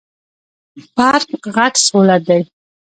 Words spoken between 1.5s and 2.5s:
غټ سهولت دی.